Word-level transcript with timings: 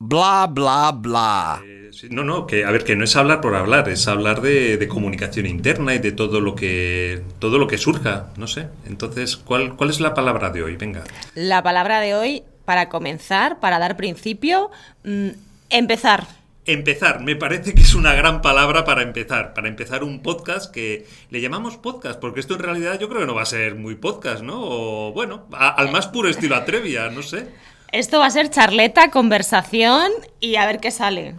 Bla, 0.00 0.46
bla, 0.48 0.92
bla. 0.92 1.60
Eh, 1.64 1.88
sí, 1.92 2.06
no, 2.10 2.22
no, 2.22 2.46
que 2.46 2.64
a 2.64 2.70
ver, 2.70 2.84
que 2.84 2.94
no 2.94 3.02
es 3.04 3.16
hablar 3.16 3.40
por 3.40 3.56
hablar, 3.56 3.88
es 3.88 4.06
hablar 4.06 4.40
de, 4.42 4.76
de 4.76 4.88
comunicación 4.88 5.46
interna 5.46 5.94
y 5.94 5.98
de 5.98 6.12
todo 6.12 6.40
lo 6.40 6.54
que 6.54 7.22
todo 7.40 7.58
lo 7.58 7.66
que 7.66 7.78
surja, 7.78 8.28
no 8.36 8.46
sé. 8.46 8.68
Entonces, 8.86 9.36
¿cuál, 9.36 9.74
cuál 9.76 9.90
es 9.90 9.98
la 10.00 10.14
palabra 10.14 10.50
de 10.50 10.62
hoy? 10.62 10.76
Venga. 10.76 11.02
La 11.34 11.62
palabra 11.64 11.98
de 12.00 12.14
hoy, 12.14 12.44
para 12.64 12.88
comenzar, 12.88 13.58
para 13.58 13.80
dar 13.80 13.96
principio, 13.96 14.70
mm, 15.04 15.28
empezar. 15.70 16.26
Empezar, 16.64 17.20
me 17.22 17.34
parece 17.34 17.74
que 17.74 17.80
es 17.80 17.94
una 17.94 18.12
gran 18.14 18.42
palabra 18.42 18.84
para 18.84 19.02
empezar, 19.02 19.54
para 19.54 19.68
empezar 19.68 20.04
un 20.04 20.20
podcast 20.22 20.70
que 20.72 21.06
le 21.30 21.40
llamamos 21.40 21.78
podcast, 21.78 22.20
porque 22.20 22.40
esto 22.40 22.54
en 22.54 22.60
realidad 22.60 23.00
yo 23.00 23.08
creo 23.08 23.22
que 23.22 23.26
no 23.26 23.34
va 23.34 23.42
a 23.42 23.46
ser 23.46 23.74
muy 23.74 23.94
podcast, 23.96 24.42
¿no? 24.42 24.60
O 24.60 25.12
bueno, 25.12 25.46
a- 25.52 25.70
al 25.70 25.90
más 25.90 26.06
puro 26.08 26.28
estilo 26.28 26.54
Atrevia, 26.54 27.08
no 27.10 27.22
sé. 27.22 27.48
Esto 27.92 28.18
va 28.18 28.26
a 28.26 28.30
ser 28.30 28.50
charleta, 28.50 29.10
conversación 29.10 30.10
y 30.40 30.56
a 30.56 30.66
ver 30.66 30.78
qué 30.78 30.90
sale. 30.90 31.34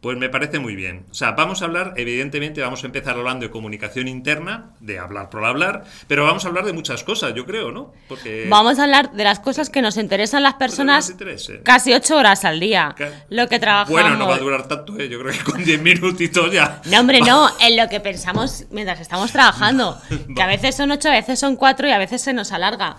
Pues 0.00 0.16
me 0.16 0.30
parece 0.30 0.58
muy 0.58 0.74
bien. 0.76 1.04
O 1.10 1.14
sea, 1.14 1.32
vamos 1.32 1.60
a 1.60 1.66
hablar, 1.66 1.92
evidentemente, 1.96 2.62
vamos 2.62 2.82
a 2.82 2.86
empezar 2.86 3.18
hablando 3.18 3.44
de 3.44 3.50
comunicación 3.50 4.08
interna, 4.08 4.70
de 4.80 4.98
hablar 4.98 5.28
por 5.28 5.44
hablar, 5.44 5.84
pero 6.06 6.24
vamos 6.24 6.44
a 6.46 6.48
hablar 6.48 6.64
de 6.64 6.72
muchas 6.72 7.04
cosas, 7.04 7.34
yo 7.34 7.44
creo, 7.44 7.70
¿no? 7.70 7.92
Porque 8.08 8.46
Vamos 8.48 8.78
a 8.78 8.84
hablar 8.84 9.12
de 9.12 9.24
las 9.24 9.40
cosas 9.40 9.68
que 9.68 9.82
nos 9.82 9.98
interesan 9.98 10.42
las 10.42 10.54
personas 10.54 11.14
casi 11.64 11.92
ocho 11.92 12.16
horas 12.16 12.46
al 12.46 12.60
día. 12.60 12.94
Lo 13.28 13.46
que 13.48 13.58
trabajamos. 13.58 13.90
Bueno, 13.90 14.16
no 14.16 14.26
va 14.26 14.36
a 14.36 14.38
durar 14.38 14.66
tanto, 14.66 14.98
¿eh? 14.98 15.06
yo 15.06 15.20
creo 15.20 15.34
que 15.34 15.44
con 15.44 15.62
10 15.62 15.82
minutitos 15.82 16.50
ya. 16.50 16.80
No, 16.86 17.00
hombre, 17.00 17.20
no, 17.20 17.50
en 17.60 17.76
lo 17.76 17.86
que 17.90 18.00
pensamos 18.00 18.64
mientras 18.70 19.00
estamos 19.00 19.32
trabajando. 19.32 20.00
Que 20.34 20.42
a 20.42 20.46
veces 20.46 20.76
son 20.76 20.90
ocho, 20.92 21.08
a 21.08 21.12
veces 21.12 21.38
son 21.38 21.56
cuatro 21.56 21.88
y 21.88 21.90
a 21.90 21.98
veces 21.98 22.22
se 22.22 22.32
nos 22.32 22.52
alarga. 22.52 22.96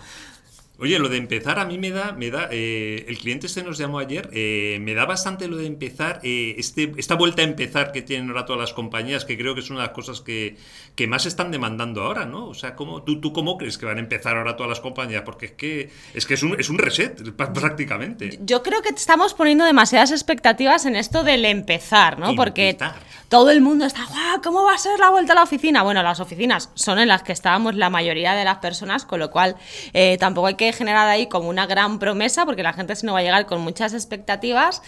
Oye, 0.81 0.98
lo 0.98 1.09
de 1.09 1.17
empezar 1.17 1.59
a 1.59 1.66
mí 1.66 1.77
me 1.77 1.91
da, 1.91 2.12
me 2.12 2.31
da, 2.31 2.48
eh, 2.52 3.05
el 3.08 3.17
cliente 3.20 3.45
este 3.45 3.63
nos 3.63 3.77
llamó 3.77 3.99
ayer, 3.99 4.30
eh, 4.34 4.80
me 4.81 4.95
da 4.95 5.05
bastante 5.05 5.48
lo 5.48 5.57
de 5.57 5.67
empezar, 5.67 6.20
eh, 6.23 6.55
este, 6.57 6.91
esta 6.98 7.13
vuelta 7.13 7.44
a 7.44 7.45
empezar 7.45 7.91
que 7.91 8.02
tienen 8.02 8.30
ahora 8.30 8.45
todas 8.45 8.59
las 8.59 8.73
compañías, 8.73 9.23
que 9.23 9.38
creo 9.38 9.54
que 9.54 9.60
es 9.62 9.70
una 9.70 9.82
de 9.82 9.85
las 9.88 9.96
cosas 9.96 10.21
que, 10.21 10.57
que 10.96 11.05
más 11.05 11.27
están 11.27 11.51
demandando 11.51 12.01
ahora, 12.01 12.26
¿no? 12.26 12.48
O 12.48 12.55
sea, 12.55 12.76
¿cómo, 12.76 13.04
tú, 13.04 13.21
¿tú 13.21 13.32
cómo 13.32 13.60
crees 13.60 13.77
que 13.77 13.85
van 13.85 13.98
a 13.98 13.99
empezar 13.99 14.35
ahora 14.38 14.55
todas 14.55 14.71
las 14.71 14.79
compañías? 14.79 15.21
Porque 15.23 15.46
es 15.46 15.51
que 15.51 15.90
es, 16.15 16.26
que 16.26 16.34
es, 16.34 16.41
un, 16.41 16.60
es 16.60 16.68
un 16.70 16.79
reset 16.79 17.16
pr- 17.38 17.54
prácticamente. 17.54 18.40
Yo 18.41 18.63
creo 18.63 18.82
que 18.82 18.90
estamos 18.90 19.35
poniendo 19.35 19.63
demasiadas 19.66 20.12
expectativas 20.12 20.88
en 20.88 20.95
esto 20.95 21.23
del 21.23 21.45
empezar, 21.45 22.18
¿no? 22.18 22.34
Porque 22.35 22.70
todo 23.29 23.51
el 23.51 23.62
mundo 23.62 23.85
está, 23.85 24.04
¡guau! 24.05 24.41
¿Cómo 24.41 24.63
va 24.66 24.73
a 24.73 24.77
ser 24.79 24.99
la 24.99 25.10
vuelta 25.12 25.34
a 25.34 25.35
la 25.35 25.43
oficina? 25.43 25.84
Bueno, 25.84 26.01
las 26.01 26.20
oficinas 26.20 26.70
son 26.73 26.98
en 26.98 27.07
las 27.07 27.21
que 27.21 27.34
estábamos 27.34 27.76
la 27.76 27.90
mayoría 27.91 28.34
de 28.34 28.43
las 28.43 28.57
personas, 28.57 29.05
con 29.05 29.20
lo 29.20 29.29
cual 29.29 29.55
eh, 29.93 30.18
tampoco 30.20 30.48
hay 30.48 30.55
que 30.55 30.71
generar 30.74 31.08
ahí 31.08 31.27
como 31.27 31.50
una 31.50 31.66
gran 31.66 32.00
promesa, 32.00 32.46
porque 32.46 32.64
la 32.64 32.74
gente 32.74 32.96
se 32.96 33.05
no 33.05 33.14
va 33.14 33.20
a 33.20 33.24
llegar 33.24 33.46
con 33.46 33.62
muchas 33.62 33.94
expectativas. 33.94 34.82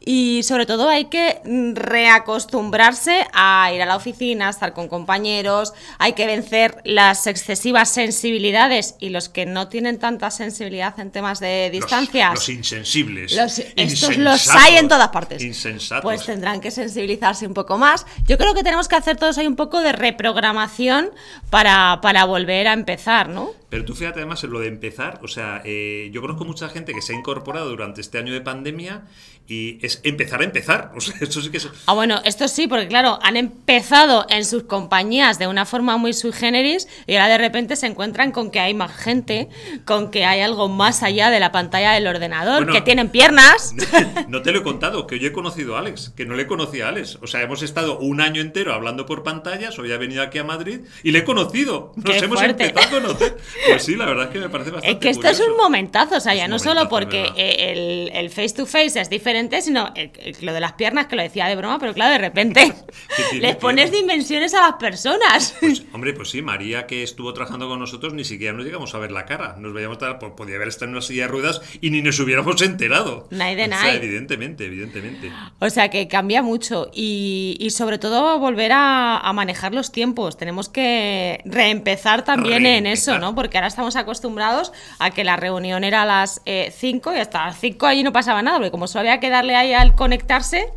Y 0.00 0.42
sobre 0.42 0.66
todo 0.66 0.88
hay 0.88 1.06
que 1.06 1.40
reacostumbrarse 1.74 3.26
a 3.32 3.70
ir 3.74 3.82
a 3.82 3.86
la 3.86 3.96
oficina, 3.96 4.48
a 4.48 4.50
estar 4.50 4.72
con 4.72 4.88
compañeros, 4.88 5.72
hay 5.98 6.12
que 6.12 6.26
vencer 6.26 6.80
las 6.84 7.26
excesivas 7.26 7.88
sensibilidades 7.90 8.96
y 8.98 9.10
los 9.10 9.28
que 9.28 9.46
no 9.46 9.68
tienen 9.68 9.98
tanta 9.98 10.30
sensibilidad 10.30 10.98
en 11.00 11.10
temas 11.10 11.40
de 11.40 11.70
distancias. 11.70 12.34
Los, 12.34 12.48
insensibles. 12.48 13.34
Los- 13.34 13.58
estos 13.76 14.16
los 14.16 14.48
hay 14.48 14.76
en 14.76 14.88
todas 14.88 15.08
partes. 15.08 15.42
Insensatos. 15.42 16.02
Pues 16.02 16.24
tendrán 16.24 16.60
que 16.60 16.70
sensibilizarse 16.70 17.46
un 17.46 17.54
poco 17.54 17.78
más. 17.78 18.06
Yo 18.26 18.38
creo 18.38 18.54
que 18.54 18.62
tenemos 18.62 18.88
que 18.88 18.96
hacer 18.96 19.16
todos 19.16 19.38
ahí 19.38 19.46
un 19.46 19.56
poco 19.56 19.80
de 19.80 19.92
reprogramación 19.92 21.10
para, 21.50 22.00
para 22.02 22.24
volver 22.24 22.68
a 22.68 22.72
empezar, 22.72 23.28
¿no? 23.28 23.50
Pero 23.68 23.84
tú 23.84 23.94
fíjate 23.94 24.20
además 24.20 24.42
en 24.44 24.50
lo 24.50 24.60
de 24.60 24.68
empezar, 24.68 25.20
o 25.22 25.28
sea, 25.28 25.60
eh, 25.64 26.08
yo 26.12 26.22
conozco 26.22 26.44
mucha 26.44 26.68
gente 26.68 26.94
que 26.94 27.02
se 27.02 27.12
ha 27.12 27.16
incorporado 27.16 27.68
durante 27.68 28.00
este 28.00 28.18
año 28.18 28.32
de 28.32 28.40
pandemia 28.40 29.06
y 29.48 29.84
es 29.84 30.00
empezar 30.04 30.42
a 30.42 30.44
empezar. 30.44 30.92
O 30.96 31.00
sea, 31.00 31.14
esto 31.20 31.40
sí 31.40 31.50
que 31.50 31.56
es... 31.56 31.68
Ah, 31.86 31.94
bueno, 31.94 32.20
esto 32.24 32.46
sí, 32.48 32.66
porque 32.66 32.86
claro, 32.88 33.18
han 33.22 33.36
empezado 33.36 34.26
en 34.28 34.44
sus 34.44 34.64
compañías 34.64 35.38
de 35.38 35.46
una 35.46 35.64
forma 35.64 35.96
muy 35.96 36.12
sui 36.12 36.32
generis 36.32 36.86
y 37.06 37.14
ahora 37.14 37.28
de 37.28 37.38
repente 37.38 37.76
se 37.76 37.86
encuentran 37.86 38.32
con 38.32 38.50
que 38.50 38.60
hay 38.60 38.74
más 38.74 38.94
gente, 38.96 39.48
con 39.84 40.10
que 40.10 40.24
hay 40.24 40.40
algo 40.40 40.68
más 40.68 41.02
allá 41.02 41.30
de 41.30 41.40
la 41.40 41.52
pantalla 41.52 41.92
del 41.92 42.06
ordenador, 42.06 42.64
Bueno. 42.64 42.72
que 42.72 42.80
tienen 42.82 43.08
piernas. 43.10 43.74
No 44.28 44.42
te 44.42 44.52
lo 44.52 44.58
he 44.58 44.62
contado, 44.62 45.06
que 45.06 45.18
yo 45.18 45.28
he 45.28 45.32
conocido 45.32 45.76
a 45.76 45.80
Alex, 45.80 46.12
que 46.16 46.26
no 46.26 46.34
le 46.34 46.46
conocía 46.46 46.86
a 46.86 46.88
Alex. 46.90 47.18
O 47.22 47.26
sea, 47.26 47.40
hemos 47.42 47.62
estado 47.62 47.98
un 47.98 48.20
año 48.20 48.42
entero 48.42 48.74
hablando 48.74 49.06
por 49.06 49.22
pantallas, 49.22 49.78
hoy 49.78 49.90
ha 49.92 49.96
venido 49.96 50.22
aquí 50.22 50.38
a 50.38 50.44
Madrid 50.44 50.80
y 51.02 51.12
le 51.12 51.20
he 51.20 51.24
conocido. 51.24 51.92
Nos 51.96 52.04
Qué 52.04 52.18
hemos 52.24 52.38
fuerte. 52.38 52.66
empezado 52.66 52.96
a 52.96 53.00
conocer. 53.00 53.36
Pues 53.68 53.82
sí, 53.84 53.96
la 53.96 54.04
verdad 54.06 54.24
es 54.26 54.30
que 54.30 54.38
me 54.40 54.48
parece 54.50 54.70
bastante 54.70 54.92
Es 54.92 54.98
que 55.00 55.08
esto 55.10 55.28
es 55.28 55.38
un 55.40 55.46
curioso. 55.46 55.62
momentazo, 55.62 56.16
o 56.16 56.20
sea, 56.20 56.34
ya 56.34 56.44
Es 56.44 56.50
no 56.50 56.58
solo 56.58 56.88
porque 56.88 57.30
el, 57.36 58.10
el 58.12 58.30
face 58.30 58.50
to 58.54 58.66
face 58.66 59.00
es 59.00 59.08
diferente, 59.08 59.37
sino 59.62 59.92
el- 59.94 60.10
el- 60.18 60.36
lo 60.40 60.52
de 60.52 60.60
las 60.60 60.72
piernas, 60.72 61.06
que 61.06 61.16
lo 61.16 61.22
decía 61.22 61.46
de 61.46 61.56
broma, 61.56 61.78
pero 61.78 61.94
claro, 61.94 62.12
de 62.12 62.18
repente 62.18 62.72
les 63.40 63.56
pones 63.56 63.90
dimensiones 63.92 64.54
a 64.54 64.60
las 64.62 64.72
personas. 64.74 65.54
Pues, 65.60 65.82
hombre, 65.92 66.12
pues 66.12 66.30
sí, 66.30 66.42
María 66.42 66.86
que 66.86 67.02
estuvo 67.02 67.32
trabajando 67.32 67.68
con 67.68 67.78
nosotros 67.78 68.14
ni 68.14 68.24
siquiera 68.24 68.52
nos 68.52 68.64
llegamos 68.64 68.94
a 68.94 68.98
ver 68.98 69.10
la 69.12 69.24
cara. 69.26 69.56
Nos 69.58 69.72
veíamos, 69.72 69.98
pues, 69.98 70.32
podía 70.36 70.56
haber 70.56 70.68
estado 70.68 70.86
en 70.86 70.90
una 70.92 71.02
silla 71.02 71.22
de 71.22 71.28
ruedas 71.28 71.60
y 71.80 71.90
ni 71.90 72.02
nos 72.02 72.18
hubiéramos 72.20 72.60
enterado. 72.62 73.26
Nay 73.30 73.54
de 73.54 73.64
O 73.64 73.68
sea, 73.68 73.94
evidentemente, 73.94 74.64
evidentemente. 74.66 75.30
O 75.60 75.70
sea 75.70 75.88
que 75.90 76.08
cambia 76.08 76.42
mucho 76.42 76.90
y, 76.94 77.56
y 77.60 77.70
sobre 77.70 77.98
todo 77.98 78.38
volver 78.38 78.72
a, 78.72 79.18
a 79.18 79.32
manejar 79.32 79.74
los 79.74 79.92
tiempos. 79.92 80.36
Tenemos 80.36 80.68
que 80.68 81.40
reempezar 81.44 82.24
también 82.24 82.66
en 82.66 82.86
eso. 82.86 83.18
¿no? 83.18 83.34
Porque 83.34 83.58
ahora 83.58 83.68
estamos 83.68 83.96
acostumbrados 83.96 84.72
a 84.98 85.10
que 85.10 85.24
la 85.24 85.36
reunión 85.36 85.84
era 85.84 86.02
a 86.02 86.06
las 86.06 86.40
5 86.44 87.14
y 87.14 87.18
hasta 87.18 87.46
las 87.46 87.58
5 87.60 87.86
allí 87.86 88.02
no 88.02 88.12
pasaba 88.12 88.42
nada, 88.42 88.58
porque 88.58 88.70
como 88.70 88.86
solo 88.86 89.00
había 89.00 89.20
que 89.20 89.27
darle 89.30 89.56
ahí 89.56 89.72
al 89.72 89.94
conectarse. 89.94 90.68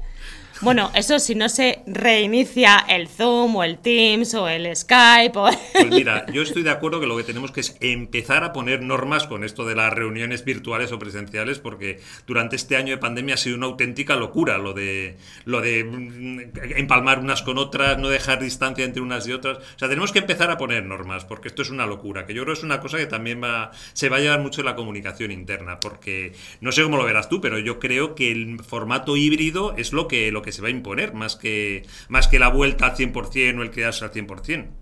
Bueno, 0.61 0.91
eso 0.93 1.17
si 1.17 1.33
no 1.33 1.49
se 1.49 1.79
reinicia 1.87 2.85
el 2.87 3.07
Zoom 3.07 3.55
o 3.55 3.63
el 3.63 3.79
Teams 3.79 4.35
o 4.35 4.47
el 4.47 4.75
Skype 4.75 5.37
o... 5.39 5.49
Pues 5.73 5.89
mira, 5.89 6.27
yo 6.31 6.43
estoy 6.43 6.61
de 6.61 6.69
acuerdo 6.69 6.99
que 6.99 7.07
lo 7.07 7.17
que 7.17 7.23
tenemos 7.23 7.51
que 7.51 7.61
es 7.61 7.75
empezar 7.79 8.43
a 8.43 8.53
poner 8.53 8.83
normas 8.83 9.25
con 9.25 9.43
esto 9.43 9.65
de 9.65 9.73
las 9.73 9.91
reuniones 9.91 10.45
virtuales 10.45 10.91
o 10.91 10.99
presenciales, 10.99 11.57
porque 11.57 11.99
durante 12.27 12.55
este 12.55 12.77
año 12.77 12.91
de 12.91 12.99
pandemia 12.99 13.33
ha 13.33 13.37
sido 13.37 13.57
una 13.57 13.65
auténtica 13.65 14.15
locura 14.15 14.59
lo 14.59 14.73
de 14.73 15.17
lo 15.45 15.61
de 15.61 15.83
mm, 15.83 16.39
empalmar 16.77 17.17
unas 17.17 17.41
con 17.41 17.57
otras, 17.57 17.97
no 17.97 18.09
dejar 18.09 18.39
distancia 18.39 18.85
entre 18.85 19.01
unas 19.01 19.27
y 19.27 19.31
otras. 19.31 19.57
O 19.57 19.79
sea, 19.79 19.89
tenemos 19.89 20.11
que 20.11 20.19
empezar 20.19 20.51
a 20.51 20.59
poner 20.59 20.85
normas, 20.85 21.25
porque 21.25 21.47
esto 21.47 21.63
es 21.63 21.71
una 21.71 21.87
locura, 21.87 22.27
que 22.27 22.35
yo 22.35 22.43
creo 22.43 22.53
que 22.53 22.59
es 22.59 22.63
una 22.63 22.79
cosa 22.79 22.97
que 22.97 23.07
también 23.07 23.41
va, 23.43 23.71
se 23.93 24.09
va 24.09 24.17
a 24.17 24.19
llevar 24.19 24.41
mucho 24.41 24.61
en 24.61 24.65
la 24.65 24.75
comunicación 24.75 25.31
interna, 25.31 25.79
porque 25.79 26.33
no 26.59 26.71
sé 26.71 26.83
cómo 26.83 26.97
lo 26.97 27.03
verás 27.03 27.29
tú, 27.29 27.41
pero 27.41 27.57
yo 27.57 27.79
creo 27.79 28.13
que 28.13 28.31
el 28.31 28.59
formato 28.63 29.17
híbrido 29.17 29.73
es 29.75 29.91
lo 29.91 30.07
que, 30.07 30.31
lo 30.31 30.43
que 30.43 30.50
se 30.51 30.61
va 30.61 30.67
a 30.67 30.71
imponer, 30.71 31.13
más 31.13 31.35
que, 31.35 31.83
más 32.09 32.27
que 32.27 32.39
la 32.39 32.49
vuelta 32.49 32.87
al 32.87 32.95
100% 32.95 33.59
o 33.59 33.61
el 33.61 33.71
quedarse 33.71 34.05
al 34.05 34.11
100%. 34.11 34.80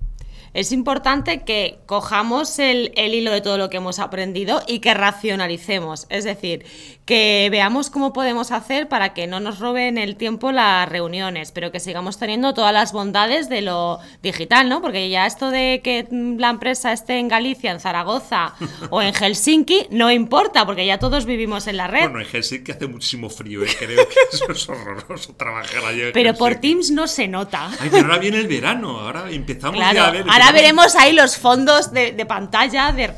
Es 0.54 0.72
importante 0.72 1.42
que 1.44 1.80
cojamos 1.86 2.60
el, 2.60 2.92
el 2.96 3.14
hilo 3.14 3.32
de 3.32 3.42
todo 3.42 3.58
lo 3.58 3.70
que 3.70 3.78
hemos 3.78 4.00
aprendido 4.00 4.62
y 4.68 4.80
que 4.80 4.94
racionalicemos. 4.94 6.08
Es 6.10 6.24
decir, 6.24 6.66
que 7.10 7.48
veamos 7.50 7.90
cómo 7.90 8.14
podemos 8.14 8.52
hacer 8.52 8.88
para 8.88 9.16
que 9.16 9.26
no 9.26 9.40
nos 9.40 9.58
roben 9.58 9.98
el 9.98 10.16
tiempo 10.16 10.52
las 10.52 10.88
reuniones, 10.88 11.52
pero 11.52 11.72
que 11.72 11.80
sigamos 11.80 12.20
teniendo 12.20 12.54
todas 12.54 12.72
las 12.72 12.94
bondades 12.94 13.50
de 13.50 13.64
lo 13.64 13.98
digital, 14.22 14.70
¿no? 14.70 14.80
Porque 14.80 15.09
ya 15.09 15.26
esto 15.26 15.50
de 15.50 15.82
que 15.84 16.08
la 16.12 16.52
empresa 16.52 16.94
esté 16.94 17.18
en 17.18 17.28
Galicia, 17.28 17.72
en 17.72 17.80
Zaragoza 17.80 18.54
o 18.92 19.02
en 19.02 19.14
Helsinki 19.14 19.88
no 19.90 20.12
importa, 20.12 20.68
porque 20.68 20.86
ya 20.86 21.00
todos 21.00 21.26
vivimos 21.26 21.66
en 21.66 21.78
la 21.78 21.88
red. 21.88 22.02
Bueno, 22.02 22.20
en 22.20 22.28
Helsinki 22.28 22.72
hace 22.72 22.86
muchísimo 22.86 23.30
frío, 23.32 23.64
¿eh? 23.64 23.70
creo 23.80 24.08
que 24.08 24.16
eso 24.32 24.52
es 24.52 24.70
horroroso 24.70 25.34
trabajar 25.36 25.84
allí. 25.86 26.02
en 26.02 26.12
pero 26.14 26.36
por. 26.36 26.59
Teams 26.59 26.92
no 26.92 27.08
se 27.08 27.28
nota. 27.28 27.72
Ay, 27.80 27.90
pero 27.90 28.04
ahora 28.04 28.18
viene 28.18 28.38
el 28.38 28.48
verano, 28.48 29.00
ahora 29.00 29.32
empezamos 29.32 29.80
ya 29.80 30.08
a 30.08 30.12
ver. 30.12 30.26
Ahora 30.42 30.54
veremos 30.54 30.96
ahí 30.96 31.14
los 31.14 31.38
fondos 31.38 31.92
de, 31.92 32.12
de 32.12 32.26
pantalla 32.26 32.92
de, 32.92 33.14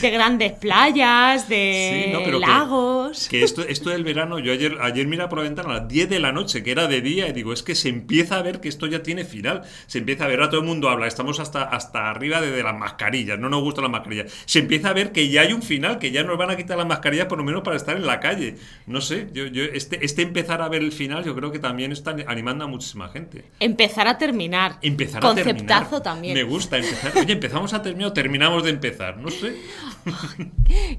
de 0.00 0.10
grandes 0.10 0.52
playas, 0.52 1.48
de 1.48 2.04
Sí, 2.06 2.12
no, 2.12 2.20
pero 2.24 2.40
que- 2.40 2.46
lagos. 2.46 3.28
Que 3.28 3.42
esto, 3.42 3.62
esto 3.66 3.90
del 3.90 4.04
verano, 4.04 4.38
yo 4.38 4.52
ayer, 4.52 4.76
ayer 4.80 5.06
mira 5.06 5.28
por 5.28 5.38
la 5.38 5.44
ventana 5.44 5.70
a 5.70 5.74
las 5.80 5.88
10 5.88 6.08
de 6.08 6.20
la 6.20 6.32
noche, 6.32 6.62
que 6.62 6.70
era 6.72 6.86
de 6.86 7.00
día, 7.00 7.28
y 7.28 7.32
digo, 7.32 7.52
es 7.52 7.62
que 7.62 7.74
se 7.74 7.88
empieza 7.88 8.36
a 8.38 8.42
ver 8.42 8.60
que 8.60 8.68
esto 8.68 8.86
ya 8.86 9.02
tiene 9.02 9.24
final. 9.24 9.62
Se 9.86 9.98
empieza 9.98 10.24
a 10.24 10.28
ver, 10.28 10.40
ahora 10.40 10.50
todo 10.50 10.60
el 10.60 10.66
mundo 10.66 10.88
habla, 10.88 11.06
estamos 11.06 11.40
hasta, 11.40 11.62
hasta 11.62 12.10
arriba 12.10 12.40
de, 12.40 12.50
de 12.50 12.62
las 12.62 12.76
mascarillas, 12.76 13.38
no 13.38 13.48
nos 13.48 13.62
gustan 13.62 13.82
las 13.84 13.92
mascarillas. 13.92 14.32
Se 14.46 14.58
empieza 14.58 14.88
a 14.90 14.92
ver 14.92 15.12
que 15.12 15.28
ya 15.28 15.42
hay 15.42 15.52
un 15.52 15.62
final, 15.62 15.98
que 15.98 16.10
ya 16.10 16.22
nos 16.24 16.36
van 16.38 16.50
a 16.50 16.56
quitar 16.56 16.76
las 16.78 16.86
mascarillas 16.86 17.26
por 17.26 17.38
lo 17.38 17.44
menos 17.44 17.62
para 17.62 17.76
estar 17.76 17.96
en 17.96 18.06
la 18.06 18.20
calle. 18.20 18.56
No 18.86 19.00
sé, 19.00 19.28
yo, 19.32 19.46
yo 19.46 19.64
este, 19.64 20.04
este 20.04 20.22
empezar 20.22 20.60
a 20.62 20.68
ver 20.68 20.82
el 20.82 20.92
final, 20.92 21.24
yo 21.24 21.34
creo 21.34 21.52
que 21.52 21.58
también 21.58 21.92
está 21.92 22.14
animando 22.26 22.64
a 22.64 22.66
muchísima 22.66 23.08
gente. 23.08 23.44
Empezar 23.60 24.08
a 24.08 24.18
terminar. 24.18 24.78
Empezar 24.82 25.20
Conceptazo 25.22 25.96
a 25.96 26.02
terminar. 26.02 26.02
también. 26.02 26.34
Me 26.34 26.42
gusta 26.42 26.78
empezar. 26.78 27.12
Oye, 27.16 27.32
empezamos 27.32 27.72
a 27.74 27.82
terminar 27.82 28.10
o 28.10 28.12
terminamos 28.12 28.62
de 28.64 28.70
empezar. 28.70 29.16
No 29.18 29.30
sé. 29.30 29.53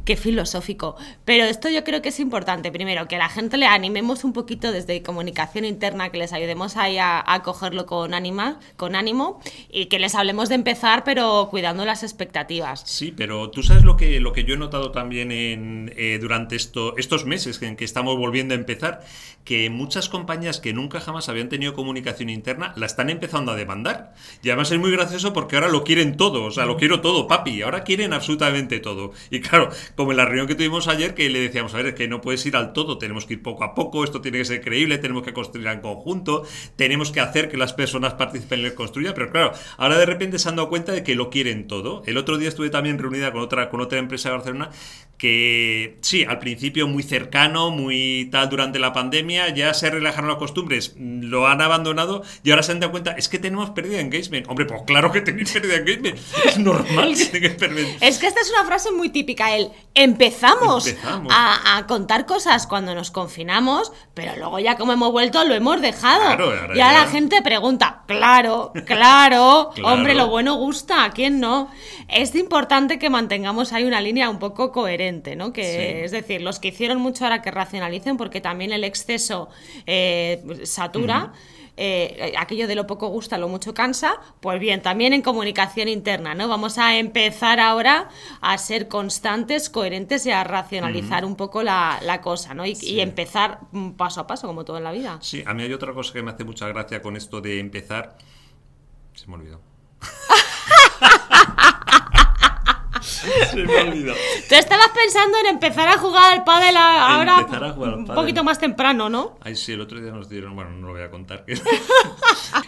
Qué 0.06 0.16
filosófico. 0.16 0.96
Pero 1.26 1.44
esto 1.44 1.70
yo 1.70 1.84
creo 1.84 2.02
que 2.02 2.10
es 2.10 2.20
importante. 2.20 2.72
Primero, 2.72 3.08
que 3.08 3.18
la 3.18 3.30
gente 3.30 3.58
le 3.58 3.66
animemos 3.66 4.24
un 4.24 4.34
poquito 4.34 4.72
desde 4.72 5.02
comunicación 5.02 5.66
interna, 5.66 6.10
que 6.10 6.18
les 6.18 6.34
ayudemos 6.34 6.78
ahí 6.78 6.98
a, 6.98 7.24
a 7.26 7.44
cogerlo 7.44 7.86
con, 7.86 8.14
ánima, 8.14 8.60
con 8.78 8.96
ánimo 8.96 9.40
y 9.70 9.86
que 9.88 10.00
les 10.00 10.16
hablemos 10.16 10.50
de 10.50 10.56
empezar, 10.56 11.04
pero 11.04 11.48
cuidando 11.50 11.86
las 11.86 12.04
expectativas. 12.04 12.82
Sí, 12.86 13.14
pero 13.16 13.50
tú 13.50 13.64
sabes 13.64 13.84
lo 13.84 13.98
que, 13.98 14.20
lo 14.20 14.34
que 14.34 14.44
yo 14.44 14.56
he 14.56 14.58
notado 14.58 14.92
también 14.92 15.32
en, 15.32 15.94
eh, 15.96 16.18
durante 16.22 16.56
esto, 16.56 16.98
estos 16.98 17.26
meses 17.26 17.62
en 17.62 17.76
que 17.76 17.86
estamos 17.86 18.18
volviendo 18.18 18.54
a 18.54 18.58
empezar, 18.58 19.06
que 19.44 19.70
muchas 19.70 20.10
compañías 20.10 20.60
que 20.60 20.74
nunca 20.74 21.00
jamás 21.00 21.30
habían 21.30 21.50
tenido 21.50 21.74
comunicación 21.74 22.30
interna 22.30 22.74
la 22.76 22.86
están 22.86 23.10
empezando 23.10 23.52
a 23.52 23.56
demandar. 23.56 24.14
Y 24.42 24.50
además 24.50 24.72
es 24.72 24.80
muy 24.80 24.92
gracioso 24.92 25.34
porque 25.34 25.56
ahora 25.56 25.70
lo 25.70 25.84
quieren 25.84 26.18
todo, 26.18 26.44
o 26.44 26.52
sea, 26.52 26.66
lo 26.66 26.78
quiero 26.78 27.02
todo, 27.02 27.28
papi. 27.28 27.62
Ahora 27.62 27.84
quieren 27.84 28.14
todo. 28.82 29.12
Y 29.30 29.40
claro, 29.42 29.70
como 29.96 30.12
en 30.12 30.18
la 30.18 30.26
reunión 30.26 30.48
que 30.48 30.56
tuvimos 30.56 30.88
ayer, 30.88 31.14
que 31.14 31.30
le 31.30 31.40
decíamos, 31.40 31.74
a 31.74 31.78
ver, 31.78 31.88
es 31.88 31.94
que 31.96 32.08
no 32.08 32.22
puedes 32.22 32.46
ir 32.46 32.56
al 32.56 32.74
todo, 32.74 32.98
tenemos 32.98 33.26
que 33.26 33.34
ir 33.34 33.42
poco 33.42 33.64
a 33.64 33.74
poco, 33.74 34.04
esto 34.04 34.22
tiene 34.22 34.38
que 34.38 34.46
ser 34.46 34.62
creíble, 34.62 34.98
tenemos 34.98 35.24
que 35.24 35.34
construir 35.34 35.68
en 35.68 35.82
conjunto, 35.82 36.44
tenemos 36.76 37.12
que 37.12 37.20
hacer 37.20 37.50
que 37.50 37.58
las 37.58 37.74
personas 37.74 38.14
participen 38.14 38.60
en 38.60 38.66
el 38.68 38.76
construya, 38.76 39.14
pero 39.14 39.30
claro, 39.30 39.52
ahora 39.78 39.98
de 39.98 40.06
repente 40.06 40.40
se 40.40 40.50
han 40.50 40.56
dado 40.56 40.70
cuenta 40.70 40.92
de 40.92 41.04
que 41.04 41.16
lo 41.16 41.30
quieren 41.30 41.68
todo. 41.68 42.04
El 42.06 42.18
otro 42.18 42.38
día 42.38 42.50
estuve 42.50 42.70
también 42.70 42.98
reunida 43.00 43.32
con 43.32 43.42
otra, 43.42 43.70
con 43.70 43.82
otra 43.82 44.00
empresa 44.00 44.30
de 44.30 44.36
Barcelona 44.36 44.70
que 45.18 45.98
sí, 46.02 46.24
al 46.28 46.40
principio 46.40 46.88
muy 46.88 47.02
cercano, 47.04 47.72
muy 47.72 48.28
tal 48.32 48.50
durante 48.50 48.80
la 48.80 48.94
pandemia, 48.94 49.50
ya 49.54 49.74
se 49.74 49.90
relajaron 49.90 50.30
las 50.30 50.38
costumbres, 50.38 50.94
lo 51.00 51.48
han 51.48 51.62
abandonado 51.62 52.24
y 52.44 52.52
ahora 52.52 52.64
se 52.64 52.74
han 52.74 52.80
dado 52.80 52.92
cuenta, 52.92 53.12
es 53.12 53.30
que 53.30 53.40
tenemos 53.40 53.70
pérdida 53.72 53.96
de 53.98 54.02
engagement. 54.02 54.48
Hombre, 54.50 54.66
pues 54.66 54.82
claro 54.86 55.12
que 55.12 55.22
tenéis 55.22 55.52
pérdida 55.52 55.74
de 55.74 55.80
engagement, 55.80 56.18
es 56.46 56.58
normal 56.60 57.16
que 57.16 57.26
tengáis 57.26 57.54
pérdida. 57.56 57.88
Es 58.02 58.18
que 58.18 58.28
esta 58.28 58.42
es 58.42 58.52
una 58.52 58.66
frase 58.66 58.92
muy 58.92 59.10
típica, 59.10 59.56
el 59.56 59.70
empezamos, 59.94 60.88
Empezamos. 60.88 61.34
A, 61.34 61.78
a 61.78 61.88
contar 61.88 62.26
cosas 62.26 62.68
cuando 62.68 62.94
nos 62.94 63.12
confinamos, 63.12 63.92
pero 64.14 64.34
luego 64.38 64.60
ya 64.60 64.76
como 64.78 64.94
hemos 64.94 65.12
vuelto 65.12 65.44
lo 65.46 65.54
hemos 65.54 65.82
dejado. 65.82 66.22
Claro, 66.24 66.46
ahora 66.46 66.76
y 66.76 66.80
ahora 66.82 66.94
ya- 66.94 67.06
la 67.06 67.08
gente 67.08 67.42
pregunta, 67.42 68.04
claro, 68.08 68.74
claro, 68.86 69.72
Claro. 69.76 69.94
hombre, 69.94 70.14
lo 70.14 70.28
bueno 70.28 70.56
gusta, 70.56 71.06
¿a 71.06 71.12
quién 71.12 71.40
no? 71.40 71.70
Es 72.08 72.36
importante 72.36 73.00
que 73.00 73.10
mantengamos 73.10 73.74
ahí 73.74 73.84
una 73.86 74.02
línea 74.02 74.30
un 74.30 74.40
poco 74.40 74.72
coherente, 74.72 75.05
¿no? 75.36 75.54
Que 75.54 75.64
Sí. 75.64 76.04
es 76.06 76.12
decir, 76.12 76.42
los 76.42 76.60
que 76.60 76.70
hicieron 76.70 77.00
mucho 77.00 77.24
ahora 77.26 77.42
que 77.42 77.52
racionalicen, 77.52 78.18
porque 78.18 78.42
también 78.42 78.72
el 78.72 78.84
exceso 78.84 79.50
eh, 79.86 80.44
satura. 80.64 81.34
eh, 81.78 82.32
aquello 82.38 82.68
de 82.70 82.76
lo 82.76 82.88
poco 82.88 83.10
gusta, 83.10 83.38
lo 83.38 83.50
mucho 83.50 83.74
cansa, 83.74 84.14
pues 84.40 84.62
bien, 84.62 84.82
también 84.82 85.12
en 85.12 85.22
comunicación 85.22 85.90
interna, 85.90 86.34
¿no? 86.34 86.48
Vamos 86.48 86.78
a 86.78 86.98
empezar 86.98 87.60
ahora 87.60 88.08
a 88.40 88.58
ser 88.58 88.88
constantes, 88.88 89.70
coherentes 89.70 90.26
y 90.26 90.32
a 90.32 90.42
racionalizar 90.46 91.26
un 91.26 91.36
poco 91.36 91.64
la, 91.64 92.00
la 92.02 92.22
cosa, 92.22 92.54
¿no? 92.54 92.66
Y, 92.66 92.78
y 92.82 93.02
empezar 93.02 93.60
mm, 93.74 93.90
paso 93.92 94.22
a 94.22 94.26
paso, 94.28 94.48
como 94.48 94.64
todo 94.64 94.78
en 94.78 94.86
la 94.86 94.94
vida. 94.94 95.18
Sí, 95.22 95.44
a 95.46 95.54
mí 95.54 95.64
hay 95.64 95.74
otra 95.74 95.94
cosa 95.94 96.14
que 96.14 96.24
me 96.24 96.32
hace 96.32 96.46
mucha 96.46 96.66
gracia 96.70 97.02
con 97.02 97.18
esto 97.18 97.42
de 97.42 97.60
empezar. 97.60 98.16
Se 99.14 99.28
me 99.28 99.34
olvidó. 99.36 99.60
Se 103.52 103.58
me 103.64 103.78
olvidó. 103.82 104.14
Tú 104.50 104.56
estabas 104.56 104.90
pensando 104.90 105.38
en 105.40 105.46
empezar 105.48 105.88
a 105.88 105.98
jugar 105.98 106.34
al 106.34 106.44
pádel 106.44 106.76
ahora 106.78 107.40
Empezar 107.40 107.64
a 107.64 107.72
jugar 107.72 107.94
al 107.94 108.00
un 108.00 108.06
pádel. 108.06 108.22
poquito 108.24 108.44
más 108.44 108.60
temprano, 108.60 109.10
¿no? 109.10 109.38
Ay, 109.42 109.56
sí, 109.56 109.74
el 109.74 109.82
otro 109.82 110.00
día 110.02 110.12
nos 110.12 110.30
dieron. 110.30 110.56
Bueno, 110.56 110.72
no 110.72 110.88
lo 110.88 110.94
voy 110.94 111.04
a 111.04 111.10
contar. 111.12 111.44
es 111.48 111.62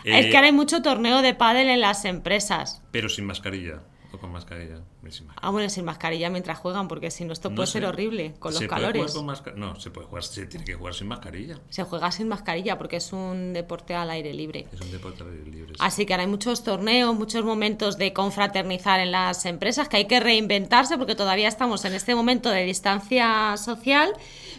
Eh, 0.03 0.29
que 0.29 0.35
ahora 0.37 0.47
hay 0.47 0.53
mucho 0.53 0.81
torneo 0.81 1.21
de 1.21 1.33
pádel 1.33 1.67
en 1.69 1.81
las 1.81 2.05
empresas. 2.05 2.81
Pero 2.91 3.09
sin 3.09 3.25
mascarilla. 3.25 3.81
Con 4.19 4.31
mascarilla. 4.31 4.77
Sin 5.09 5.25
mascarilla. 5.27 5.33
Ah, 5.41 5.49
bueno, 5.51 5.69
sin 5.69 5.85
mascarilla 5.85 6.29
mientras 6.29 6.57
juegan, 6.57 6.87
porque 6.87 7.11
si 7.11 7.23
no 7.25 7.31
esto 7.33 7.49
No 7.49 7.55
puede 7.55 7.67
sé. 7.67 7.73
ser 7.73 7.85
horrible 7.85 8.33
con 8.39 8.51
los 8.51 8.59
¿Se 8.59 8.67
puede 8.67 8.79
jugar 8.81 8.93
calores. 8.93 9.13
con 9.45 9.59
No, 9.59 9.79
se 9.79 9.89
puede 9.91 10.07
jugar, 10.07 10.23
se 10.23 10.45
tiene 10.47 10.65
que 10.65 10.73
jugar 10.75 10.93
sin 10.93 11.07
mascarilla. 11.07 11.59
Se 11.69 11.83
juega 11.83 12.11
sin 12.11 12.27
mascarilla 12.27 12.77
porque 12.77 12.97
es 12.97 13.13
un 13.13 13.53
deporte 13.53 13.95
al 13.95 14.09
aire 14.09 14.33
libre. 14.33 14.67
Es 14.73 14.81
un 14.81 14.91
deporte 14.91 15.23
al 15.23 15.29
aire 15.31 15.49
libre. 15.49 15.69
sí. 15.69 15.75
Así 15.79 16.05
que 16.05 16.13
ahora 16.13 16.23
hay 16.23 16.29
muchos 16.29 16.63
torneos, 16.63 17.15
muchos 17.15 17.43
momentos 17.45 17.97
de 17.97 18.11
confraternizar 18.13 18.99
en 18.99 19.11
las 19.11 19.45
empresas 19.45 19.87
que 19.87 19.97
hay 19.97 20.05
que 20.05 20.19
reinventarse 20.19 20.97
porque 20.97 21.15
todavía 21.15 21.47
estamos 21.47 21.85
en 21.85 21.93
este 21.93 22.13
momento 22.15 22.49
de 22.49 22.63
distancia 22.63 23.55
social. 23.57 24.11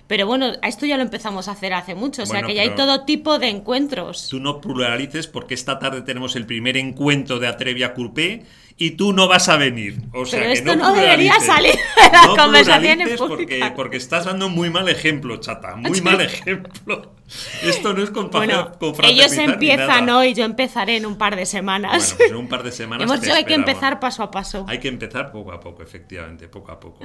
Pero 0.06 0.26
bueno, 0.26 0.52
esto 0.62 0.86
ya 0.86 0.96
lo 0.96 1.02
empezamos 1.02 1.48
a 1.48 1.52
hacer 1.52 1.74
hace 1.74 1.94
mucho, 1.94 2.22
o 2.22 2.26
sea 2.26 2.36
Bueno, 2.36 2.48
que 2.48 2.54
ya 2.54 2.62
hay 2.62 2.74
todo 2.74 3.04
tipo 3.04 3.38
de 3.38 3.48
encuentros. 3.48 4.28
Tú 4.30 4.40
no 4.40 4.58
pluralices 4.60 5.26
porque 5.26 5.52
esta 5.52 5.78
tarde 5.78 6.00
tenemos 6.00 6.34
el 6.34 6.46
primer 6.46 6.78
encuentro 6.78 7.38
de 7.38 7.46
Atrevia 7.46 7.92
Coupé 7.92 8.44
y 8.78 8.92
tú 8.92 9.12
no 9.12 9.26
vas 9.28 9.48
a 9.48 9.56
venir. 9.56 9.98
O 10.12 10.24
sea, 10.24 10.38
Pero 10.38 10.52
que 10.52 10.58
esto 10.58 10.76
no, 10.76 10.90
no 10.90 10.94
debería 10.94 11.38
salir 11.40 11.74
de 11.74 12.12
la 12.12 12.26
No 12.26 12.34
pluralices 12.34 13.18
porque, 13.18 13.72
porque 13.74 13.96
estás 13.96 14.24
dando 14.24 14.48
muy 14.48 14.70
mal 14.70 14.88
ejemplo, 14.88 15.36
chata. 15.38 15.74
Muy 15.76 16.00
mal 16.02 16.20
ejemplo. 16.20 17.17
Esto 17.62 17.92
no 17.92 18.02
es 18.02 18.10
con 18.10 18.30
Bueno, 18.30 18.72
con 18.78 18.94
ellos 19.04 19.32
empiezan 19.32 20.08
hoy, 20.08 20.34
yo 20.34 20.44
empezaré 20.44 20.96
en 20.96 21.06
un 21.06 21.16
par 21.16 21.36
de 21.36 21.44
semanas. 21.46 22.14
Bueno, 22.16 22.16
pues 22.16 22.30
en 22.30 22.36
un 22.36 22.48
par 22.48 22.62
de 22.62 22.72
semanas. 22.72 23.04
Hemos 23.04 23.20
dicho 23.20 23.32
que 23.32 23.38
hay 23.38 23.44
que 23.44 23.54
empezar 23.54 24.00
paso 24.00 24.22
a 24.22 24.30
paso. 24.30 24.64
Hay 24.68 24.78
que 24.78 24.88
empezar 24.88 25.30
poco 25.30 25.52
a 25.52 25.60
poco, 25.60 25.82
efectivamente, 25.82 26.48
poco 26.48 26.72
a 26.72 26.80
poco. 26.80 27.04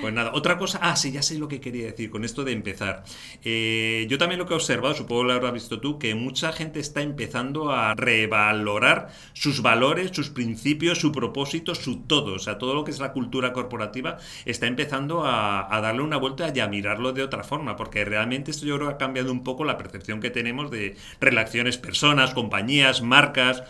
Pues 0.00 0.12
nada, 0.12 0.32
otra 0.34 0.56
cosa, 0.56 0.78
ah, 0.82 0.96
sí, 0.96 1.12
ya 1.12 1.22
sé 1.22 1.38
lo 1.38 1.48
que 1.48 1.60
quería 1.60 1.86
decir 1.86 2.10
con 2.10 2.24
esto 2.24 2.44
de 2.44 2.52
empezar. 2.52 3.04
Eh, 3.44 4.06
yo 4.08 4.16
también 4.16 4.38
lo 4.38 4.46
que 4.46 4.54
he 4.54 4.56
observado, 4.56 4.94
supongo 4.94 5.22
que 5.22 5.28
lo 5.28 5.32
habrás 5.34 5.52
visto 5.52 5.80
tú, 5.80 5.98
que 5.98 6.14
mucha 6.14 6.52
gente 6.52 6.80
está 6.80 7.02
empezando 7.02 7.70
a 7.70 7.94
revalorar 7.94 9.08
sus 9.34 9.60
valores, 9.60 10.10
sus 10.14 10.30
principios, 10.30 10.98
su 10.98 11.12
propósito, 11.12 11.74
su 11.74 12.00
todo. 12.00 12.34
O 12.34 12.38
sea, 12.38 12.58
todo 12.58 12.74
lo 12.74 12.84
que 12.84 12.90
es 12.90 13.00
la 13.00 13.12
cultura 13.12 13.52
corporativa 13.52 14.16
está 14.46 14.66
empezando 14.66 15.24
a, 15.24 15.74
a 15.74 15.80
darle 15.80 16.02
una 16.02 16.16
vuelta 16.16 16.50
y 16.54 16.60
a 16.60 16.68
mirarlo 16.68 17.12
de 17.12 17.22
otra 17.22 17.44
forma, 17.44 17.76
porque 17.76 18.04
realmente 18.04 18.50
esto 18.50 18.64
yo 18.64 18.76
creo 18.76 18.88
que 18.88 18.94
ha 18.94 18.98
cambiado 18.98 19.30
un 19.30 19.44
poco 19.44 19.57
la 19.64 19.76
percepción 19.78 20.20
que 20.20 20.30
tenemos 20.30 20.70
de 20.70 20.96
relaciones 21.20 21.78
personas, 21.78 22.34
compañías, 22.34 23.02
marcas. 23.02 23.62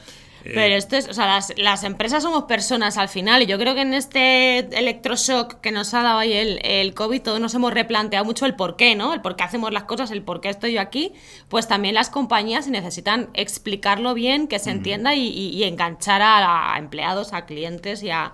eh, 0.45 0.53
Pero 0.55 0.75
esto 0.77 0.97
es, 0.97 1.09
o 1.09 1.15
sea, 1.15 1.27
las, 1.27 1.53
las 1.57 1.83
empresas 1.85 2.23
somos 2.23 2.45
personas 2.45 2.97
al 2.97 3.09
final 3.09 3.43
y 3.43 3.47
yo 3.47 3.59
creo 3.59 3.75
que 3.75 3.81
en 3.83 3.93
este 3.93 4.59
electroshock 4.79 5.61
que 5.61 5.73
nos 5.73 5.93
ha 5.95 6.03
dado 6.03 6.19
ahí 6.21 6.33
el, 6.33 6.61
el 6.65 6.95
COVID 6.95 7.23
todos 7.23 7.41
nos 7.41 7.55
hemos 7.55 7.75
replanteado 7.75 8.25
mucho 8.25 8.47
el 8.47 8.55
por 8.55 8.77
qué, 8.77 8.95
¿no? 8.95 9.13
El 9.15 9.21
por 9.21 9.35
qué 9.35 9.43
hacemos 9.45 9.73
las 9.73 9.85
cosas, 9.85 10.11
el 10.13 10.23
por 10.23 10.41
qué 10.41 10.49
estoy 10.49 10.75
yo 10.75 10.81
aquí. 10.81 11.13
Pues 11.49 11.67
también 11.67 11.95
las 11.95 12.09
compañías 12.09 12.67
si 12.67 12.71
necesitan 12.71 13.31
explicarlo 13.35 14.15
bien, 14.15 14.47
que 14.47 14.59
se 14.61 14.71
entienda 14.71 15.15
y, 15.15 15.27
y- 15.27 15.51
y 15.51 15.65
enganchar 15.65 16.23
a, 16.23 16.75
a 16.75 16.79
empleados, 16.79 17.33
a 17.33 17.45
clientes 17.45 18.03
y 18.05 18.11
a, 18.11 18.33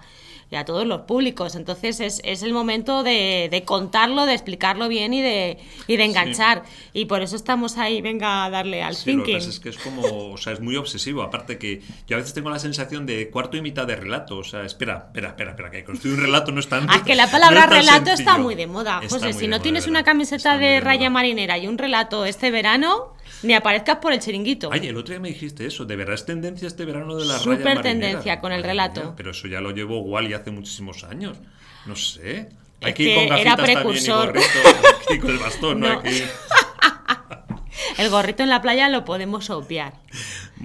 y 0.55 0.57
a 0.57 0.65
todos 0.65 0.87
los 0.87 1.03
públicos. 1.03 1.55
Entonces 1.57 2.01
es, 2.01 2.21
es 2.25 2.43
el 2.43 2.53
momento 2.53 3.03
de, 3.03 3.49
de 3.51 3.65
contarlo, 3.65 4.25
de 4.27 4.35
explicarlo 4.35 4.89
bien 4.89 5.13
y 5.13 5.21
de, 5.23 5.59
y 5.87 5.97
de 5.97 6.05
enganchar. 6.05 6.63
Y 6.93 7.07
por 7.07 7.23
eso 7.23 7.37
estamos 7.37 7.77
ahí, 7.77 8.01
venga 8.01 8.45
a 8.45 8.51
darle 8.51 8.83
al 8.83 8.95
Sí, 8.95 9.13
lo 9.13 9.25
que 9.25 9.33
thinking. 9.33 9.39
pasa 9.39 9.51
es 9.51 9.61
que 9.61 9.69
es 9.71 9.79
como, 9.79 10.33
o 10.33 10.37
sea, 10.37 10.53
es 10.53 10.61
muy 10.61 10.77
obsesivo. 10.77 11.23
Aparte 11.23 11.59
que 11.59 11.83
yo 12.07 12.17
a 12.17 12.19
veces 12.21 12.35
tengo 12.35 12.51
la 12.51 12.59
sensación 12.59 13.05
de 13.07 13.31
cuarto 13.31 13.57
y 13.57 13.63
mitad 13.63 13.87
de 13.87 13.97
relato. 13.97 14.39
O 14.39 14.45
sea, 14.45 14.65
espera, 14.65 15.05
espera, 15.09 15.29
espera, 15.31 15.51
espera, 15.51 15.71
que 15.71 15.85
construir 15.85 16.17
un 16.17 16.23
relato 16.25 16.53
no 16.53 16.61
es 16.61 16.69
tan. 16.69 16.87
Ah, 16.95 17.03
que 17.05 17.15
la 17.17 17.29
palabra 17.31 17.67
no 17.67 17.75
es 17.77 17.87
relato 17.87 18.11
está 18.13 18.39
muy 18.39 18.55
de 18.55 18.67
moda. 18.67 19.01
José, 19.09 19.33
si 19.33 19.47
no 19.49 19.57
moda, 19.57 19.63
tienes 19.63 19.87
una 19.89 20.05
camiseta 20.05 20.37
Está 20.55 20.59
de 20.59 20.67
de 20.67 20.81
raya 20.81 21.11
moda. 21.11 21.11
marinera 21.11 21.59
y 21.59 21.67
un 21.67 21.77
relato 21.79 22.25
este 22.25 22.51
verano, 22.53 23.14
ni 23.43 23.55
aparezcas 23.55 23.97
por 23.99 24.13
el 24.13 24.21
chiringuito. 24.21 24.71
Ay, 24.73 24.87
el 24.89 24.97
otro 24.97 25.13
día 25.13 25.21
me 25.21 25.29
dijiste 25.29 25.67
eso. 25.67 25.85
¿De 25.85 25.97
verdad 25.97 26.15
es 26.15 26.25
tendencia 26.27 26.67
este 26.69 26.85
verano 26.85 27.17
de 27.17 27.25
la 27.27 27.39
Súper 27.39 27.59
raya 27.65 27.75
marinera? 27.77 27.83
tendencia 27.83 28.41
con 28.41 28.53
el 28.53 28.63
relato. 28.63 29.01
mía, 29.03 29.13
pero 29.17 29.31
eso 29.33 29.49
ya 29.49 29.61
lo 29.61 29.71
llevo 29.71 30.01
Wally 30.01 30.33
hace 30.35 30.51
muchísimos 30.51 31.05
años. 31.05 31.37
No 31.87 31.97
sé. 31.97 32.49
Hay 32.83 32.91
Es 32.91 32.95
que 32.97 33.03
ir 33.05 33.15
con 33.15 33.29
que 33.37 33.41
era 33.43 33.57
gafitas 33.57 33.57
también 33.57 33.79
y 33.79 33.83
precursor. 33.83 34.27
gorrito 34.27 34.59
y 35.15 35.19
con 35.19 35.31
el 35.31 35.39
bastón, 35.39 35.81
¿no? 35.81 35.89
No. 35.89 35.99
Hay 36.01 36.03
que 36.03 36.11
ir- 36.19 36.29
El 37.99 38.11
gorrito 38.11 38.43
en 38.43 38.51
la 38.51 38.61
playa 38.63 38.89
lo 38.89 39.05
podemos 39.05 39.51
obviar. 39.51 39.95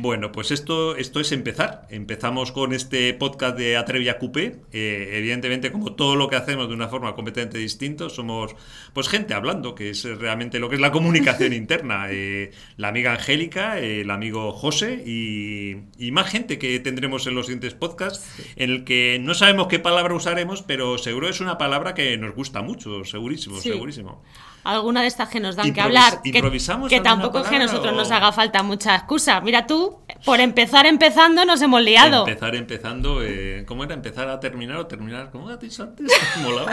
Bueno, 0.01 0.31
pues 0.31 0.51
esto, 0.51 0.95
esto 0.95 1.19
es 1.19 1.33
empezar. 1.33 1.85
Empezamos 1.89 2.53
con 2.53 2.71
este 2.71 3.13
podcast 3.13 3.57
de 3.57 3.75
Atrevia 3.75 4.17
Coupé. 4.17 4.55
Eh, 4.71 5.09
evidentemente, 5.15 5.73
como 5.73 5.91
todo 5.93 6.15
lo 6.15 6.29
que 6.29 6.37
hacemos 6.37 6.69
de 6.69 6.73
una 6.73 6.87
forma 6.87 7.15
completamente 7.15 7.57
distinta, 7.57 8.07
somos 8.07 8.55
pues 8.93 9.09
gente 9.09 9.33
hablando, 9.33 9.75
que 9.75 9.89
es 9.89 10.05
realmente 10.05 10.57
lo 10.59 10.69
que 10.69 10.75
es 10.75 10.81
la 10.81 10.93
comunicación 10.93 11.51
interna. 11.63 12.05
Eh, 12.11 12.51
la 12.77 12.87
amiga 12.87 13.11
Angélica, 13.11 13.77
eh, 13.77 13.99
el 14.01 14.11
amigo 14.11 14.53
José 14.53 15.03
y, 15.05 15.75
y 15.97 16.11
más 16.13 16.29
gente 16.29 16.57
que 16.59 16.79
tendremos 16.79 17.27
en 17.27 17.35
los 17.35 17.47
siguientes 17.47 17.73
podcasts, 17.73 18.25
en 18.55 18.69
el 18.69 18.83
que 18.85 19.19
no 19.21 19.33
sabemos 19.33 19.67
qué 19.67 19.79
palabra 19.79 20.13
usaremos, 20.15 20.61
pero 20.61 20.97
seguro 20.97 21.27
es 21.27 21.41
una 21.41 21.57
palabra 21.57 21.93
que 21.93 22.17
nos 22.17 22.33
gusta 22.35 22.61
mucho, 22.61 23.03
segurísimo, 23.03 23.57
Sí. 23.59 23.69
segurísimo. 23.71 24.23
alguna 24.63 25.01
de 25.01 25.07
estas 25.07 25.29
que 25.29 25.39
nos 25.39 25.55
dan 25.55 25.73
que 25.73 25.81
hablar. 25.81 26.21
Que, 26.21 26.29
¿improvisamos 26.29 26.89
que 26.89 26.97
alguna 26.97 27.11
tampoco 27.15 27.39
es 27.39 27.47
que 27.47 27.55
a 27.55 27.59
nosotros 27.59 27.93
o- 27.93 27.95
nos 27.95 28.11
haga 28.11 28.31
falta 28.31 28.61
mucha 28.61 28.93
excusa. 28.95 29.41
Mira 29.41 29.65
tú, 29.65 29.88
por 30.25 30.39
empezar 30.39 30.85
empezando 30.85 31.45
nos 31.45 31.61
hemos 31.61 31.81
liado. 31.81 32.27
Empezar 32.27 32.55
empezando, 32.55 33.23
eh, 33.23 33.63
¿cómo 33.65 33.83
era? 33.83 33.93
¿Empezar 33.93 34.29
a 34.29 34.39
terminar 34.39 34.77
o 34.77 34.87
terminar? 34.87 35.29
¿Cómo 35.31 35.55
dicho 35.57 35.83
antes? 35.83 36.11
Molaba. 36.43 36.71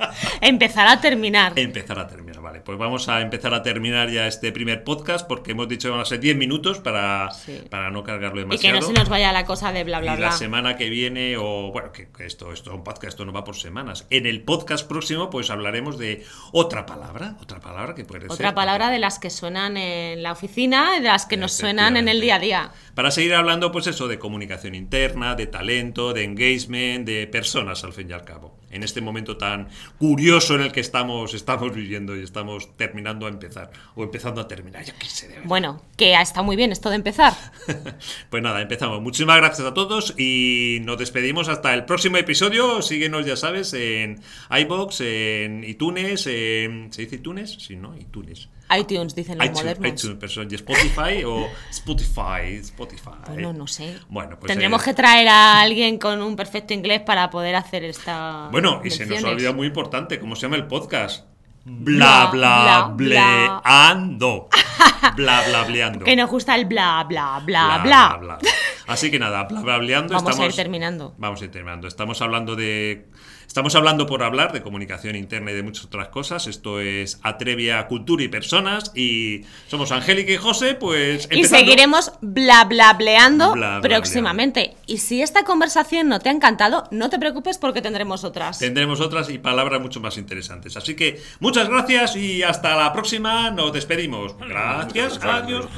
Empezar 0.40 0.88
a 0.88 1.00
terminar. 1.00 1.52
Empezar 1.56 1.98
a 1.98 2.06
terminar, 2.06 2.33
vale. 2.54 2.64
Pues 2.64 2.78
vamos 2.78 3.08
a 3.08 3.20
empezar 3.20 3.52
a 3.54 3.62
terminar 3.62 4.10
ya 4.10 4.26
este 4.26 4.52
primer 4.52 4.84
podcast 4.84 5.26
porque 5.26 5.52
hemos 5.52 5.68
dicho 5.68 5.88
que 5.88 5.92
van 5.92 6.00
a 6.00 6.04
ser 6.04 6.20
10 6.20 6.36
minutos 6.36 6.78
para, 6.78 7.30
Sí. 7.32 7.60
para 7.68 7.90
no 7.90 8.02
cargarlo 8.04 8.40
Y 8.40 8.44
que 8.58 8.68
demasiado. 8.68 8.80
no 8.80 8.86
se 8.86 8.92
nos 8.92 9.08
vaya 9.08 9.32
la 9.32 9.44
cosa 9.44 9.72
de 9.72 9.84
bla 9.84 10.00
bla 10.00 10.14
y 10.14 10.16
bla. 10.16 10.26
la 10.26 10.32
semana 10.32 10.76
que 10.76 10.88
viene, 10.90 11.36
o 11.36 11.70
bueno, 11.72 11.92
que, 11.92 12.08
que 12.10 12.26
esto, 12.26 12.52
esto 12.52 12.70
es 12.70 12.76
un 12.76 12.84
podcast, 12.84 13.08
esto 13.08 13.24
no 13.24 13.32
va 13.32 13.44
por 13.44 13.56
semanas. 13.56 14.06
En 14.10 14.26
el 14.26 14.42
podcast 14.42 14.86
próximo, 14.88 15.30
pues 15.30 15.50
hablaremos 15.50 15.98
de 15.98 16.24
otra 16.52 16.86
palabra, 16.86 17.36
otra 17.40 17.60
palabra 17.60 17.94
que 17.94 18.04
puede 18.04 18.22
ser. 18.22 18.30
Otra 18.32 18.54
palabra 18.54 18.90
de 18.90 18.98
las 18.98 19.18
que 19.18 19.30
suenan 19.30 19.76
en 19.76 20.22
la 20.22 20.32
oficina, 20.32 20.92
de 20.94 21.00
las 21.00 21.26
que 21.26 21.36
nos 21.36 21.52
suenan 21.52 21.96
en 21.96 22.08
el 22.08 22.20
día 22.20 22.36
a 22.36 22.38
día. 22.38 22.72
Para 22.94 23.10
seguir 23.10 23.34
hablando, 23.34 23.72
pues 23.72 23.86
eso, 23.86 24.06
de 24.08 24.18
comunicación 24.18 24.74
interna, 24.74 25.34
de 25.34 25.46
talento, 25.46 26.12
de 26.12 26.24
engagement, 26.24 27.06
de 27.06 27.26
personas, 27.26 27.82
al 27.84 27.92
fin 27.92 28.08
y 28.10 28.12
al 28.12 28.24
cabo. 28.24 28.56
En 28.74 28.82
este 28.82 29.00
momento 29.00 29.36
tan 29.36 29.68
curioso 29.98 30.54
en 30.54 30.62
el 30.62 30.72
que 30.72 30.80
estamos, 30.80 31.32
estamos 31.32 31.74
viviendo 31.74 32.16
y 32.16 32.22
estamos 32.22 32.76
terminando 32.76 33.26
a 33.26 33.28
empezar, 33.28 33.70
o 33.94 34.02
empezando 34.02 34.40
a 34.40 34.48
terminar, 34.48 34.84
yo 34.84 34.92
qué 34.98 35.06
sé, 35.06 35.28
de 35.28 35.34
verdad. 35.34 35.48
Bueno, 35.48 35.82
que 35.96 36.12
está 36.14 36.42
muy 36.42 36.56
bien 36.56 36.72
esto 36.72 36.90
de 36.90 36.96
empezar. 36.96 37.34
Pues 38.30 38.42
nada, 38.42 38.60
empezamos. 38.60 39.00
Muchísimas 39.00 39.36
gracias 39.36 39.66
a 39.66 39.74
todos 39.74 40.14
y 40.18 40.78
nos 40.82 40.98
despedimos 40.98 41.48
hasta 41.48 41.72
el 41.72 41.84
próximo 41.84 42.16
episodio. 42.16 42.82
Síguenos, 42.82 43.24
ya 43.26 43.36
sabes, 43.36 43.72
en 43.74 44.20
iBox, 44.50 45.00
en 45.02 45.64
iTunes, 45.64 46.26
en... 46.26 46.92
¿Se 46.92 47.02
dice 47.02 47.16
iTunes? 47.16 47.56
Sí, 47.60 47.76
¿no? 47.76 47.96
iTunes. 47.96 48.48
iTunes, 48.70 49.14
dicen 49.14 49.38
los 49.38 49.46
iTunes, 49.46 49.64
modernos. 49.64 50.04
iTunes, 50.04 50.16
pero 50.20 50.48
y 50.50 50.54
Spotify 50.54 51.24
o 51.24 51.48
Spotify, 51.70 52.54
Spotify. 52.60 53.10
Bueno, 53.28 53.52
no 53.52 53.66
sé. 53.66 53.98
Bueno, 54.08 54.38
pues 54.38 54.48
Tendremos 54.48 54.82
eh, 54.82 54.84
que 54.86 54.94
traer 54.94 55.28
a 55.28 55.60
alguien 55.60 55.98
con 55.98 56.22
un 56.22 56.34
perfecto 56.36 56.72
inglés 56.72 57.02
para 57.02 57.30
poder 57.30 57.54
hacer 57.56 57.84
esta. 57.84 58.48
Bueno, 58.50 58.80
y 58.84 58.90
se 58.90 59.06
nos 59.06 59.22
ha 59.24 59.28
olvidado 59.28 59.54
muy 59.54 59.66
importante, 59.66 60.18
¿cómo 60.18 60.34
se 60.36 60.42
llama 60.42 60.56
el 60.56 60.66
podcast? 60.66 61.26
Bla, 61.66 62.28
Bla, 62.30 62.30
bla, 62.30 62.94
bla, 62.94 63.60
bleando. 63.62 64.48
Bla, 65.16 65.42
bla, 65.46 65.64
bleando. 65.64 66.04
Que 66.04 66.16
nos 66.16 66.30
gusta 66.30 66.54
el 66.56 66.64
bla, 66.64 67.04
bla, 67.08 67.40
bla, 67.44 67.78
bla. 67.82 68.38
Así 68.86 69.10
que 69.10 69.18
nada, 69.18 69.44
bla, 69.44 69.60
bla, 69.60 69.78
bleando. 69.78 70.14
Vamos 70.14 70.38
a 70.38 70.46
ir 70.46 70.54
terminando. 70.54 71.14
Vamos 71.18 71.40
a 71.40 71.44
ir 71.44 71.50
terminando. 71.50 71.88
Estamos 71.88 72.20
hablando 72.20 72.56
de. 72.56 73.08
Estamos 73.54 73.76
hablando 73.76 74.08
por 74.08 74.24
hablar 74.24 74.52
de 74.52 74.62
comunicación 74.62 75.14
interna 75.14 75.52
y 75.52 75.54
de 75.54 75.62
muchas 75.62 75.84
otras 75.84 76.08
cosas. 76.08 76.48
Esto 76.48 76.80
es 76.80 77.20
Atrevia 77.22 77.86
Cultura 77.86 78.24
y 78.24 78.26
Personas. 78.26 78.90
Y 78.96 79.42
somos 79.68 79.92
Angélica 79.92 80.32
y 80.32 80.36
José, 80.38 80.74
pues. 80.74 81.28
Y 81.30 81.44
seguiremos 81.44 82.10
bla 82.20 82.64
bla 82.64 82.92
bleando 82.94 83.52
Bla, 83.52 83.78
bla, 83.78 83.88
próximamente. 83.88 84.74
Y 84.88 84.98
si 84.98 85.22
esta 85.22 85.44
conversación 85.44 86.08
no 86.08 86.18
te 86.18 86.30
ha 86.30 86.32
encantado, 86.32 86.88
no 86.90 87.10
te 87.10 87.20
preocupes 87.20 87.58
porque 87.58 87.80
tendremos 87.80 88.24
otras. 88.24 88.58
Tendremos 88.58 89.00
otras 89.00 89.30
y 89.30 89.38
palabras 89.38 89.80
mucho 89.80 90.00
más 90.00 90.18
interesantes. 90.18 90.76
Así 90.76 90.96
que 90.96 91.22
muchas 91.38 91.68
gracias 91.68 92.16
y 92.16 92.42
hasta 92.42 92.74
la 92.74 92.92
próxima. 92.92 93.52
Nos 93.52 93.72
despedimos. 93.72 94.36
Gracias, 94.36 95.20
adiós. 95.22 95.68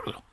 Colorado 0.00 0.31